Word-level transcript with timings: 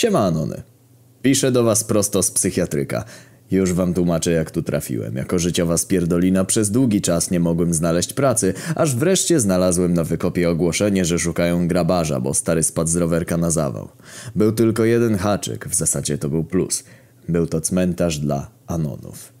Siema 0.00 0.24
Anony. 0.24 0.62
Piszę 1.22 1.52
do 1.52 1.64
was 1.64 1.84
prosto 1.84 2.22
z 2.22 2.30
psychiatryka. 2.30 3.04
Już 3.50 3.72
wam 3.72 3.94
tłumaczę 3.94 4.30
jak 4.30 4.50
tu 4.50 4.62
trafiłem. 4.62 5.16
Jako 5.16 5.38
życiowa 5.38 5.78
spierdolina 5.78 6.44
przez 6.44 6.70
długi 6.70 7.00
czas 7.00 7.30
nie 7.30 7.40
mogłem 7.40 7.74
znaleźć 7.74 8.12
pracy, 8.12 8.54
aż 8.74 8.96
wreszcie 8.96 9.40
znalazłem 9.40 9.94
na 9.94 10.04
wykopie 10.04 10.50
ogłoszenie, 10.50 11.04
że 11.04 11.18
szukają 11.18 11.68
grabarza, 11.68 12.20
bo 12.20 12.34
stary 12.34 12.62
spadł 12.62 12.90
z 12.90 12.96
rowerka 12.96 13.36
na 13.36 13.50
zawał. 13.50 13.88
Był 14.36 14.52
tylko 14.52 14.84
jeden 14.84 15.16
haczyk, 15.16 15.68
w 15.68 15.74
zasadzie 15.74 16.18
to 16.18 16.28
był 16.28 16.44
plus. 16.44 16.84
Był 17.28 17.46
to 17.46 17.60
cmentarz 17.60 18.18
dla 18.18 18.50
Anonów. 18.66 19.39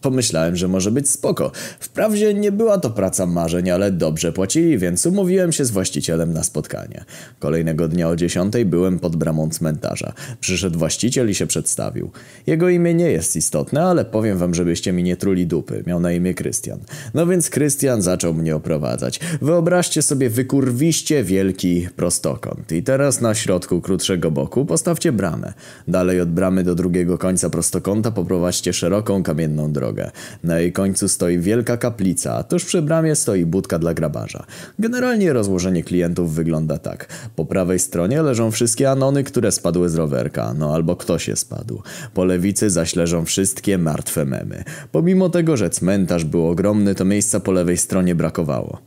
Pomyślałem, 0.00 0.56
że 0.56 0.68
może 0.68 0.90
być 0.90 1.10
spoko. 1.10 1.52
Wprawdzie 1.80 2.34
nie 2.34 2.52
była 2.52 2.78
to 2.78 2.90
praca 2.90 3.26
marzeń, 3.26 3.70
ale 3.70 3.92
dobrze 3.92 4.32
płacili, 4.32 4.78
więc 4.78 5.06
umówiłem 5.06 5.52
się 5.52 5.64
z 5.64 5.70
właścicielem 5.70 6.32
na 6.32 6.42
spotkanie. 6.42 7.04
Kolejnego 7.38 7.88
dnia 7.88 8.08
o 8.08 8.16
dziesiątej 8.16 8.64
byłem 8.64 8.98
pod 8.98 9.16
bramą 9.16 9.50
cmentarza. 9.50 10.12
Przyszedł 10.40 10.78
właściciel 10.78 11.30
i 11.30 11.34
się 11.34 11.46
przedstawił. 11.46 12.10
Jego 12.46 12.68
imię 12.68 12.94
nie 12.94 13.10
jest 13.10 13.36
istotne, 13.36 13.82
ale 13.82 14.04
powiem 14.04 14.38
wam, 14.38 14.54
żebyście 14.54 14.92
mi 14.92 15.02
nie 15.02 15.16
truli 15.16 15.46
dupy. 15.46 15.82
Miał 15.86 16.00
na 16.00 16.12
imię 16.12 16.34
Krystian. 16.34 16.78
No 17.14 17.26
więc 17.26 17.50
Krystian 17.50 18.02
zaczął 18.02 18.34
mnie 18.34 18.56
oprowadzać. 18.56 19.20
Wyobraźcie 19.42 20.02
sobie 20.02 20.30
wykurwiście 20.30 21.24
wielki 21.24 21.88
prostokąt. 21.96 22.72
I 22.72 22.82
teraz 22.82 23.20
na 23.20 23.34
środku 23.34 23.80
krótszego 23.80 24.30
boku 24.30 24.66
postawcie 24.66 25.12
bramę. 25.12 25.52
Dalej 25.88 26.20
od 26.20 26.30
bramy 26.30 26.64
do 26.64 26.74
drugiego 26.74 27.18
końca 27.18 27.50
prostokąta 27.50 28.10
poprowadźcie 28.10 28.72
szeroką 28.72 29.22
kamienną 29.22 29.72
drogę 29.72 29.87
drogę. 29.88 30.10
Na 30.44 30.58
jej 30.60 30.72
końcu 30.72 31.08
stoi 31.08 31.38
wielka 31.38 31.76
kaplica, 31.76 32.34
a 32.34 32.42
tuż 32.42 32.64
przy 32.64 32.82
bramie 32.82 33.16
stoi 33.16 33.46
budka 33.46 33.78
dla 33.78 33.94
grabarza. 33.94 34.46
Generalnie 34.78 35.32
rozłożenie 35.32 35.82
klientów 35.82 36.34
wygląda 36.34 36.78
tak. 36.78 37.08
Po 37.36 37.44
prawej 37.44 37.78
stronie 37.78 38.22
leżą 38.22 38.50
wszystkie 38.50 38.90
anony, 38.90 39.24
które 39.24 39.52
spadły 39.52 39.88
z 39.88 39.94
rowerka, 39.94 40.54
no 40.58 40.74
albo 40.74 40.96
ktoś 40.96 41.28
je 41.28 41.36
spadł. 41.36 41.82
Po 42.14 42.24
lewicy 42.24 42.70
zaś 42.70 42.96
leżą 42.96 43.24
wszystkie 43.24 43.78
martwe 43.78 44.24
memy. 44.24 44.64
Pomimo 44.92 45.28
tego, 45.28 45.56
że 45.56 45.70
cmentarz 45.70 46.24
był 46.24 46.48
ogromny, 46.48 46.94
to 46.94 47.04
miejsca 47.04 47.40
po 47.40 47.52
lewej 47.52 47.76
stronie 47.76 48.14
brakowało. 48.14 48.78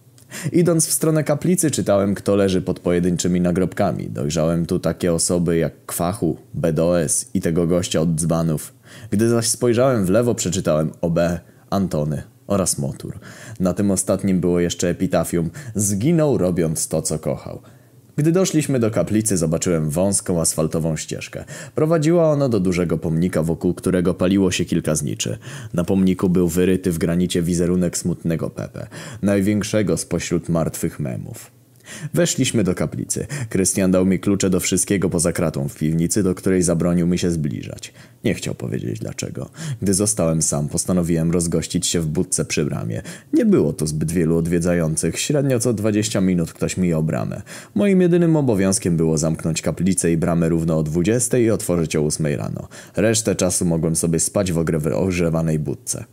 Idąc 0.52 0.88
w 0.88 0.92
stronę 0.92 1.24
kaplicy 1.24 1.72
czytałem, 1.72 2.16
kto 2.16 2.36
leży 2.36 2.62
pod 2.62 2.80
pojedynczymi 2.80 3.42
nagrobkami. 3.42 4.10
Dojrzałem 4.10 4.66
tu 4.66 4.80
takie 4.80 5.14
osoby 5.14 5.58
jak 5.58 5.86
Kwachu, 5.86 6.38
BDOS 6.54 7.26
i 7.34 7.42
tego 7.42 7.68
gościa 7.68 8.02
od 8.02 8.16
dzbanów. 8.16 8.74
Gdy 9.10 9.30
zaś 9.30 9.48
spojrzałem 9.48 10.06
w 10.06 10.10
lewo, 10.10 10.36
przeczytałem 10.36 10.92
OB, 11.02 11.20
Antony 11.70 12.24
oraz 12.48 12.78
Motur. 12.78 13.20
Na 13.60 13.74
tym 13.74 13.92
ostatnim 13.92 14.40
było 14.40 14.60
jeszcze 14.60 14.90
epitafium 14.90 15.50
Zginął 15.76 16.38
robiąc 16.38 16.88
to, 16.88 17.02
co 17.02 17.20
kochał. 17.20 17.62
Gdy 18.16 18.32
doszliśmy 18.32 18.80
do 18.80 18.92
kaplicy, 18.92 19.38
zobaczyłem 19.38 19.90
wąską 19.90 20.42
asfaltową 20.42 20.98
ścieżkę. 20.98 21.46
Prowadziła 21.76 22.32
ona 22.32 22.50
do 22.50 22.60
dużego 22.60 22.98
pomnika, 22.98 23.44
wokół 23.44 23.74
którego 23.74 24.14
paliło 24.14 24.52
się 24.52 24.66
kilka 24.66 24.96
zniczy. 24.96 25.38
Na 25.74 25.84
pomniku 25.84 26.30
był 26.30 26.48
wyryty 26.48 26.92
w 26.92 26.98
granicie 26.98 27.42
wizerunek 27.42 27.98
smutnego 27.98 28.50
Pepe, 28.50 28.88
największego 29.22 29.98
spośród 29.98 30.50
martwych 30.50 31.00
memów. 31.00 31.61
Weszliśmy 32.14 32.64
do 32.64 32.76
kaplicy. 32.76 33.28
Krystian 33.50 33.92
dał 33.92 34.06
mi 34.06 34.20
klucze 34.20 34.50
do 34.50 34.60
wszystkiego 34.60 35.10
poza 35.10 35.32
kratą 35.32 35.70
w 35.70 35.76
piwnicy, 35.76 36.24
do 36.24 36.36
której 36.36 36.64
zabronił 36.64 37.08
mi 37.08 37.18
się 37.18 37.32
zbliżać. 37.32 37.94
Nie 38.24 38.34
chciał 38.34 38.56
powiedzieć 38.56 39.00
dlaczego. 39.00 39.50
Gdy 39.82 39.94
zostałem 39.94 40.42
sam, 40.42 40.68
postanowiłem 40.68 41.32
rozgościć 41.32 41.88
się 41.88 42.00
w 42.00 42.08
budce 42.08 42.46
przy 42.46 42.66
bramie. 42.66 43.02
Nie 43.34 43.46
było 43.46 43.74
tu 43.74 43.88
zbyt 43.88 44.12
wielu 44.12 44.38
odwiedzających. 44.38 45.20
Średnio 45.20 45.60
co 45.60 45.74
20 45.74 46.22
minut 46.22 46.54
ktoś 46.54 46.78
mijał 46.78 47.04
bramę. 47.04 47.42
Moim 47.76 48.02
jedynym 48.02 48.36
obowiązkiem 48.36 48.98
było 48.98 49.18
zamknąć 49.18 49.62
kaplicę 49.62 50.12
i 50.12 50.18
bramę 50.18 50.50
równo 50.50 50.78
o 50.78 50.84
20 50.84 51.38
i 51.38 51.50
otworzyć 51.50 51.96
o 51.96 52.06
8 52.06 52.26
rano. 52.26 52.68
Resztę 52.96 53.36
czasu 53.36 53.66
mogłem 53.66 53.96
sobie 53.96 54.20
spać 54.20 54.52
w 54.52 54.58
ogrzewanej 54.94 55.60
budce. 55.60 56.06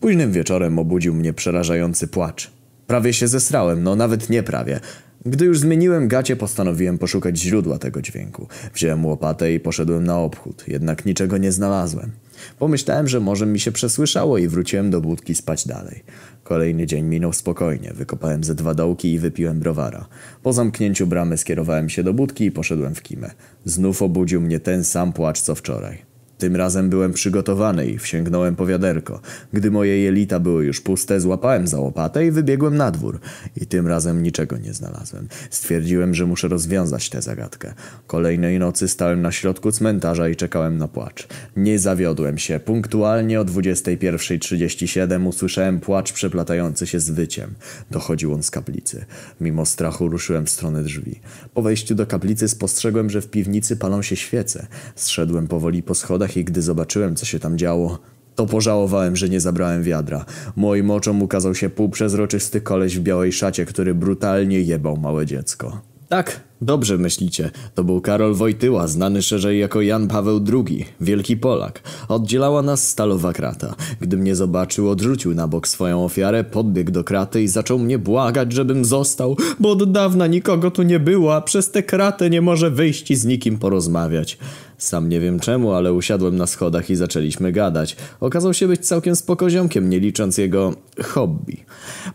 Późnym 0.00 0.32
wieczorem 0.32 0.78
obudził 0.78 1.14
mnie 1.14 1.32
przerażający 1.32 2.08
płacz. 2.08 2.50
Prawie 2.86 3.12
się 3.12 3.28
zesrałem, 3.28 3.82
no 3.82 3.96
nawet 3.96 4.30
nie 4.30 4.42
prawie. 4.42 4.80
Gdy 5.26 5.44
już 5.44 5.58
zmieniłem 5.58 6.08
gacie, 6.08 6.36
postanowiłem 6.36 6.98
poszukać 6.98 7.38
źródła 7.38 7.78
tego 7.78 8.02
dźwięku. 8.02 8.48
Wziąłem 8.74 9.06
łopatę 9.06 9.52
i 9.52 9.60
poszedłem 9.60 10.04
na 10.04 10.18
obchód, 10.18 10.64
jednak 10.68 11.06
niczego 11.06 11.38
nie 11.38 11.52
znalazłem. 11.52 12.10
Pomyślałem, 12.58 13.08
że 13.08 13.20
może 13.20 13.46
mi 13.46 13.60
się 13.60 13.72
przesłyszało 13.72 14.38
i 14.38 14.48
wróciłem 14.48 14.90
do 14.90 15.00
budki 15.00 15.34
spać 15.34 15.66
dalej. 15.66 16.04
Kolejny 16.44 16.86
dzień 16.86 17.04
minął 17.04 17.32
spokojnie. 17.32 17.92
Wykopałem 17.94 18.44
ze 18.44 18.54
dwa 18.54 18.74
dołki 18.74 19.12
i 19.12 19.18
wypiłem 19.18 19.60
browara. 19.60 20.08
Po 20.42 20.52
zamknięciu 20.52 21.06
bramy 21.06 21.38
skierowałem 21.38 21.88
się 21.88 22.02
do 22.02 22.14
budki 22.14 22.44
i 22.44 22.52
poszedłem 22.52 22.94
w 22.94 23.02
kimę. 23.02 23.30
Znów 23.64 24.02
obudził 24.02 24.40
mnie 24.40 24.60
ten 24.60 24.84
sam 24.84 25.12
płacz 25.12 25.40
co 25.40 25.54
wczoraj. 25.54 26.11
Tym 26.42 26.56
razem 26.56 26.90
byłem 26.90 27.12
przygotowany 27.12 27.86
i 27.86 27.98
wsięgnąłem 27.98 28.56
po 28.56 28.66
wiaderko. 28.66 29.20
Gdy 29.52 29.70
moje 29.70 29.98
jelita 29.98 30.40
były 30.40 30.64
już 30.64 30.80
puste, 30.80 31.20
złapałem 31.20 31.66
za 31.66 31.80
łopatę 31.80 32.26
i 32.26 32.30
wybiegłem 32.30 32.76
na 32.76 32.90
dwór. 32.90 33.20
I 33.56 33.66
tym 33.66 33.86
razem 33.86 34.22
niczego 34.22 34.58
nie 34.58 34.74
znalazłem. 34.74 35.28
Stwierdziłem, 35.50 36.14
że 36.14 36.26
muszę 36.26 36.48
rozwiązać 36.48 37.10
tę 37.10 37.22
zagadkę. 37.22 37.74
Kolejnej 38.06 38.58
nocy 38.58 38.88
stałem 38.88 39.22
na 39.22 39.32
środku 39.32 39.72
cmentarza 39.72 40.28
i 40.28 40.36
czekałem 40.36 40.78
na 40.78 40.88
płacz. 40.88 41.28
Nie 41.56 41.78
zawiodłem 41.78 42.38
się. 42.38 42.60
Punktualnie 42.60 43.40
o 43.40 43.44
21.37 43.44 45.26
usłyszałem 45.26 45.80
płacz 45.80 46.12
przeplatający 46.12 46.86
się 46.86 47.00
z 47.00 47.10
wyciem. 47.10 47.54
Dochodził 47.90 48.34
on 48.34 48.42
z 48.42 48.50
kaplicy. 48.50 49.04
Mimo 49.40 49.66
strachu 49.66 50.08
ruszyłem 50.08 50.46
w 50.46 50.50
stronę 50.50 50.82
drzwi. 50.82 51.20
Po 51.54 51.62
wejściu 51.62 51.94
do 51.94 52.06
kaplicy 52.06 52.48
spostrzegłem, 52.48 53.10
że 53.10 53.20
w 53.20 53.28
piwnicy 53.28 53.76
palą 53.76 54.02
się 54.02 54.16
świece. 54.16 54.66
Zszedłem 54.96 55.48
powoli 55.48 55.82
po 55.82 55.94
schodach 55.94 56.31
i 56.36 56.44
gdy 56.44 56.62
zobaczyłem, 56.62 57.16
co 57.16 57.26
się 57.26 57.38
tam 57.38 57.58
działo, 57.58 57.98
to 58.34 58.46
pożałowałem, 58.46 59.16
że 59.16 59.28
nie 59.28 59.40
zabrałem 59.40 59.82
wiadra. 59.82 60.24
Moim 60.56 60.90
oczom 60.90 61.22
ukazał 61.22 61.54
się 61.54 61.70
półprzezroczysty 61.70 62.60
koleś 62.60 62.98
w 62.98 63.02
białej 63.02 63.32
szacie, 63.32 63.66
który 63.66 63.94
brutalnie 63.94 64.60
jebał 64.60 64.96
małe 64.96 65.26
dziecko. 65.26 65.80
Tak, 66.08 66.40
dobrze 66.62 66.98
myślicie. 66.98 67.50
To 67.74 67.84
był 67.84 68.00
Karol 68.00 68.34
Wojtyła, 68.34 68.86
znany 68.86 69.22
szerzej 69.22 69.60
jako 69.60 69.80
Jan 69.80 70.08
Paweł 70.08 70.40
II, 70.52 70.84
wielki 71.00 71.36
Polak. 71.36 71.82
Oddzielała 72.08 72.62
nas 72.62 72.88
stalowa 72.88 73.32
krata. 73.32 73.74
Gdy 74.00 74.16
mnie 74.16 74.36
zobaczył, 74.36 74.90
odrzucił 74.90 75.34
na 75.34 75.48
bok 75.48 75.68
swoją 75.68 76.04
ofiarę, 76.04 76.44
podbiegł 76.44 76.90
do 76.90 77.04
kraty 77.04 77.42
i 77.42 77.48
zaczął 77.48 77.78
mnie 77.78 77.98
błagać, 77.98 78.52
żebym 78.52 78.84
został, 78.84 79.36
bo 79.60 79.70
od 79.70 79.92
dawna 79.92 80.26
nikogo 80.26 80.70
tu 80.70 80.82
nie 80.82 81.00
było, 81.00 81.36
a 81.36 81.40
przez 81.40 81.70
tę 81.70 81.82
kratę 81.82 82.30
nie 82.30 82.40
może 82.40 82.70
wyjść 82.70 83.10
i 83.10 83.16
z 83.16 83.24
nikim 83.24 83.58
porozmawiać. 83.58 84.38
Sam 84.82 85.08
nie 85.08 85.20
wiem 85.20 85.40
czemu, 85.40 85.72
ale 85.72 85.92
usiadłem 85.92 86.36
na 86.36 86.46
schodach 86.46 86.90
i 86.90 86.96
zaczęliśmy 86.96 87.52
gadać. 87.52 87.96
Okazał 88.20 88.54
się 88.54 88.68
być 88.68 88.86
całkiem 88.86 89.16
spokoziomkiem, 89.16 89.90
nie 89.90 90.00
licząc 90.00 90.38
jego 90.38 90.74
hobby. 91.04 91.56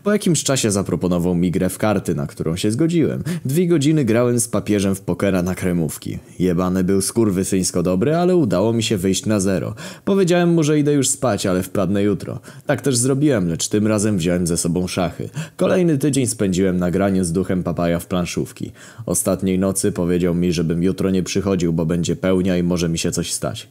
Po 0.04 0.12
jakimś 0.12 0.44
czasie 0.44 0.70
zaproponował 0.70 1.34
mi 1.34 1.50
grę 1.50 1.68
w 1.68 1.78
karty, 1.78 2.14
na 2.14 2.26
którą 2.26 2.56
się 2.56 2.70
zgodziłem. 2.70 3.22
Dwie 3.44 3.68
godziny 3.68 4.04
grałem 4.04 4.37
z 4.40 4.48
papieżem 4.48 4.94
w 4.94 5.00
pokera 5.00 5.42
na 5.42 5.54
kremówki. 5.54 6.18
Jebany 6.38 6.84
był 6.84 7.00
skurwysyńsko 7.00 7.82
dobry, 7.82 8.16
ale 8.16 8.36
udało 8.36 8.72
mi 8.72 8.82
się 8.82 8.96
wyjść 8.96 9.26
na 9.26 9.40
zero. 9.40 9.74
Powiedziałem 10.04 10.48
mu, 10.48 10.62
że 10.62 10.78
idę 10.78 10.92
już 10.92 11.08
spać, 11.08 11.46
ale 11.46 11.62
wpadnę 11.62 12.02
jutro. 12.02 12.40
Tak 12.66 12.80
też 12.80 12.96
zrobiłem, 12.96 13.48
lecz 13.48 13.68
tym 13.68 13.86
razem 13.86 14.18
wziąłem 14.18 14.46
ze 14.46 14.56
sobą 14.56 14.86
szachy. 14.86 15.28
Kolejny 15.56 15.98
tydzień 15.98 16.26
spędziłem 16.26 16.78
na 16.78 16.90
graniu 16.90 17.24
z 17.24 17.32
duchem 17.32 17.62
papaja 17.62 17.98
w 17.98 18.06
planszówki. 18.06 18.72
Ostatniej 19.06 19.58
nocy 19.58 19.92
powiedział 19.92 20.34
mi, 20.34 20.52
żebym 20.52 20.82
jutro 20.82 21.10
nie 21.10 21.22
przychodził, 21.22 21.72
bo 21.72 21.86
będzie 21.86 22.16
pełnia 22.16 22.56
i 22.56 22.62
może 22.62 22.88
mi 22.88 22.98
się 22.98 23.12
coś 23.12 23.32
stać. 23.32 23.68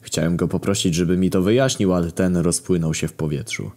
Chciałem 0.00 0.36
go 0.36 0.48
poprosić, 0.48 0.94
żeby 0.94 1.16
mi 1.16 1.30
to 1.30 1.42
wyjaśnił, 1.42 1.94
ale 1.94 2.12
ten 2.12 2.36
rozpłynął 2.36 2.94
się 2.94 3.08
w 3.08 3.12
powietrzu. 3.12 3.70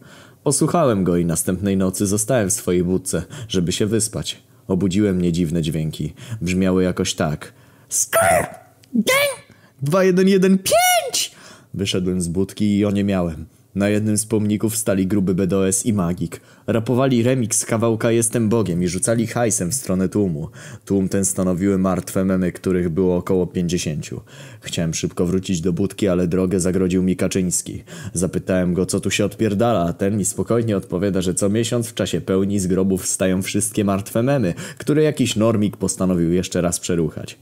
Posłuchałem 0.44 1.04
go 1.04 1.18
i 1.18 1.26
następnej 1.26 1.78
nocy 1.78 2.06
zostałem 2.06 2.50
w 2.50 2.54
swojej 2.54 2.84
budce, 2.84 3.24
żeby 3.48 3.72
się 3.72 3.86
wyspać. 3.86 4.44
Obudziły 4.68 5.14
mnie 5.14 5.32
dziwne 5.32 5.62
dźwięki. 5.62 6.14
Brzmiały 6.42 6.84
jakoś 6.84 7.14
tak. 7.14 7.54
Skrr! 7.90 8.48
Gang! 8.94 9.38
2115! 9.82 11.32
Wyszedłem 11.74 12.22
z 12.22 12.28
budki 12.28 12.78
i 12.78 12.86
oniemiałem. 12.86 13.46
Na 13.76 13.90
jednym 13.90 14.18
z 14.18 14.26
pomników 14.26 14.78
stali 14.78 15.08
gruby 15.08 15.36
BDOS 15.36 15.86
i 15.86 15.94
magik. 15.94 16.42
Rapowali 16.68 17.24
remix 17.24 17.66
kawałka 17.66 18.12
Jestem 18.12 18.50
Bogiem 18.50 18.84
i 18.84 18.88
rzucali 18.88 19.28
hajsem 19.28 19.72
w 19.72 19.74
stronę 19.74 20.10
tłumu. 20.10 20.50
Tłum 20.86 21.10
ten 21.10 21.26
stanowiły 21.26 21.78
martwe 21.78 22.26
memy, 22.26 22.52
których 22.52 22.90
było 22.90 23.18
około 23.18 23.48
pięćdziesięciu. 23.48 24.22
Chciałem 24.62 24.94
szybko 24.94 25.26
wrócić 25.26 25.62
do 25.62 25.74
budki, 25.74 26.08
ale 26.08 26.28
drogę 26.28 26.60
zagrodził 26.60 27.04
mi 27.04 27.16
Kaczyński. 27.16 27.84
Zapytałem 28.14 28.74
go, 28.74 28.86
co 28.86 29.00
tu 29.00 29.12
się 29.12 29.26
odpierdala, 29.26 29.86
a 29.86 29.94
ten 29.94 30.18
mi 30.18 30.26
spokojnie 30.26 30.78
odpowiada, 30.78 31.22
że 31.22 31.34
co 31.34 31.50
miesiąc 31.50 31.88
w 31.88 31.94
czasie 31.94 32.22
pełni 32.22 32.60
z 32.60 32.68
grobów 32.68 33.04
wstają 33.04 33.42
wszystkie 33.42 33.84
martwe 33.84 34.24
memy, 34.24 34.54
które 34.78 35.04
jakiś 35.04 35.36
normik 35.36 35.78
postanowił 35.78 36.32
jeszcze 36.32 36.62
raz 36.62 36.80
przeruchać. 36.80 37.38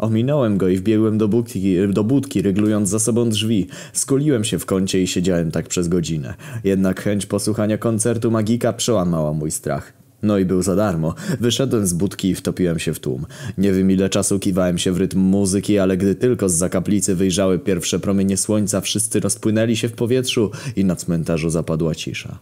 Ominąłem 0.00 0.58
go 0.58 0.68
i 0.68 0.76
wbiegłem 0.76 1.18
do 1.18 1.28
budki, 1.28 1.76
do 1.88 2.04
budki, 2.04 2.42
ryglując 2.42 2.88
za 2.88 2.98
sobą 2.98 3.28
drzwi. 3.28 3.66
Skuliłem 3.92 4.44
się 4.44 4.58
w 4.58 4.66
kącie 4.66 5.02
i 5.02 5.06
siedziałem 5.06 5.50
tak 5.50 5.68
przez 5.68 5.88
godzinę. 5.88 6.34
Jednak 6.64 7.00
chęć 7.00 7.26
posłuchania 7.26 7.78
koncertu 7.78 8.30
Magika 8.30 8.72
przełamała 8.72 9.32
mój 9.32 9.50
strach. 9.50 9.92
No 10.22 10.38
i 10.38 10.44
był 10.44 10.62
za 10.62 10.76
darmo. 10.76 11.14
Wyszedłem 11.40 11.86
z 11.86 11.92
budki 11.92 12.28
i 12.28 12.34
wtopiłem 12.34 12.78
się 12.78 12.94
w 12.94 13.00
tłum. 13.00 13.26
Nie 13.58 13.72
wiem 13.72 13.90
ile 13.90 14.08
czasu 14.08 14.38
kiwałem 14.38 14.78
się 14.78 14.92
w 14.92 14.96
rytm 14.96 15.18
muzyki, 15.18 15.78
ale 15.78 15.96
gdy 15.96 16.14
tylko 16.14 16.48
z 16.48 16.72
kaplicy 16.72 17.14
wyjrzały 17.14 17.58
pierwsze 17.58 17.98
promienie 17.98 18.36
słońca, 18.36 18.80
wszyscy 18.80 19.20
rozpłynęli 19.20 19.76
się 19.76 19.88
w 19.88 19.92
powietrzu 19.92 20.50
i 20.76 20.84
na 20.84 20.96
cmentarzu 20.96 21.50
zapadła 21.50 21.94
cisza. 21.94 22.38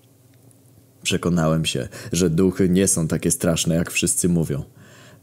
Przekonałem 1.02 1.64
się, 1.64 1.88
że 2.12 2.30
duchy 2.30 2.68
nie 2.68 2.88
są 2.88 3.08
takie 3.08 3.30
straszne, 3.30 3.74
jak 3.74 3.90
wszyscy 3.90 4.28
mówią. 4.28 4.62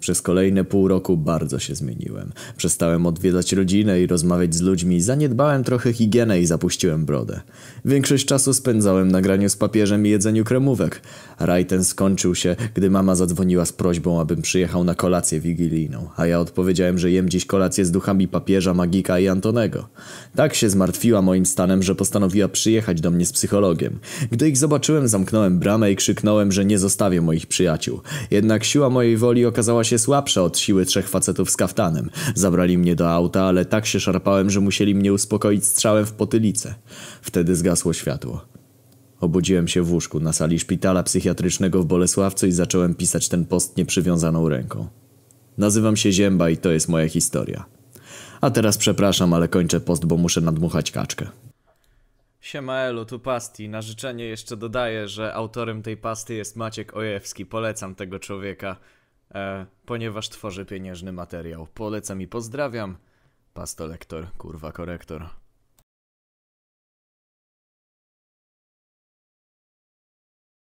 Przez 0.06 0.22
kolejne 0.22 0.64
pół 0.64 0.88
roku 0.88 1.18
bardzo 1.18 1.60
się 1.60 1.76
zmieniłem. 1.76 2.32
Przestałem 2.58 3.06
odwiedzać 3.06 3.54
rodzinę 3.54 4.02
i 4.02 4.08
rozmawiać 4.08 4.56
z 4.56 4.62
ludźmi, 4.62 5.02
zaniedbałem 5.02 5.64
trochę 5.64 5.94
higienę 5.94 6.42
i 6.42 6.46
zapuściłem 6.46 7.06
brodę. 7.06 7.42
Większość 7.86 8.26
czasu 8.26 8.54
spędzałem 8.54 9.12
na 9.12 9.22
graniu 9.22 9.50
z 9.50 9.56
papieżem 9.56 10.06
i 10.06 10.10
jedzeniu 10.10 10.44
kremówek. 10.44 11.02
Raj 11.40 11.66
ten 11.66 11.84
skończył 11.84 12.36
się, 12.36 12.56
gdy 12.74 12.90
mama 12.90 13.16
zadzwoniła 13.16 13.66
z 13.66 13.74
prośbą, 13.74 14.22
abym 14.22 14.42
przyjechał 14.42 14.84
na 14.84 14.96
kolację 14.96 15.40
wigilijną, 15.40 16.10
a 16.18 16.26
ja 16.26 16.40
odpowiedziałem, 16.40 17.00
że 17.00 17.12
jem 17.12 17.30
dziś 17.30 17.46
kolację 17.46 17.86
z 17.86 17.92
duchami 17.92 18.28
papieża, 18.28 18.74
magika 18.74 19.20
i 19.20 19.28
Antonego. 19.28 19.88
Tak 20.36 20.56
się 20.56 20.70
zmartwiła 20.70 21.22
moim 21.22 21.46
stanem, 21.46 21.84
że 21.84 21.96
postanowiła 21.96 22.48
przyjechać 22.48 23.02
do 23.02 23.12
mnie 23.12 23.26
z 23.26 23.32
psychologiem. 23.32 24.00
Gdy 24.32 24.50
ich 24.50 24.58
zobaczyłem, 24.58 25.08
zamknąłem 25.08 25.60
bramę 25.60 25.92
i 25.92 25.96
krzyknąłem, 25.96 26.52
że 26.52 26.66
nie 26.66 26.80
zostawię 26.80 27.22
moich 27.22 27.48
przyjaciół. 27.48 28.02
Jednak 28.32 28.64
siła 28.64 28.90
mojej 28.90 29.18
woli 29.18 29.46
okazała 29.46 29.84
się 29.84 29.95
słabsza 30.00 30.44
od 30.44 30.58
siły 30.58 30.86
trzech 30.86 31.10
facetów 31.10 31.50
z 31.50 31.58
kaftanem. 31.58 32.10
Zabrali 32.36 32.78
mnie 32.78 32.96
do 32.96 33.12
auta, 33.12 33.44
ale 33.44 33.66
tak 33.66 33.86
się 33.86 34.00
szarpałem, 34.00 34.50
że 34.50 34.62
musieli 34.62 34.96
mnie 34.96 35.14
uspokoić 35.14 35.66
strzałem 35.66 36.06
w 36.06 36.14
potylicę. 36.14 36.76
Wtedy 37.22 37.56
zgasło 37.56 37.94
światło. 37.94 38.46
Obudziłem 39.20 39.68
się 39.68 39.82
w 39.82 39.92
łóżku 39.92 40.20
na 40.20 40.34
sali 40.34 40.60
szpitala 40.60 41.04
psychiatrycznego 41.04 41.84
w 41.84 41.86
Bolesławcu 41.86 42.48
i 42.48 42.52
zacząłem 42.52 42.96
pisać 42.96 43.30
ten 43.30 43.46
post 43.46 43.78
nieprzywiązaną 43.78 44.50
ręką. 44.50 44.88
Nazywam 45.58 45.98
się 45.98 46.12
Zięba 46.12 46.50
i 46.50 46.58
to 46.58 46.72
jest 46.72 46.90
moja 46.90 47.10
historia. 47.10 47.66
A 48.42 48.50
teraz 48.52 48.78
przepraszam, 48.78 49.34
ale 49.34 49.48
kończę 49.48 49.80
post, 49.80 50.06
bo 50.06 50.18
muszę 50.18 50.42
nadmuchać 50.42 50.92
kaczkę. 50.92 51.28
Siema 52.42 52.78
Elu, 52.78 53.06
tu 53.06 53.20
Pasti. 53.20 53.70
Na 53.70 53.82
życzenie 53.82 54.26
jeszcze 54.26 54.58
dodaję, 54.58 55.08
że 55.08 55.34
autorem 55.34 55.82
tej 55.82 55.98
pasty 55.98 56.34
jest 56.34 56.56
Maciek 56.56 56.96
Ojewski. 56.96 57.46
Polecam 57.46 57.96
tego 57.96 58.20
człowieka, 58.20 58.76
ponieważ 59.86 60.30
tworzy 60.30 60.66
pieniężny 60.66 61.12
materiał. 61.12 61.68
Polecam 61.74 62.22
i 62.22 62.28
pozdrawiam. 62.28 62.98
Pastolektor, 63.54 64.28
kurwa 64.38 64.72
korektor. 64.72 65.30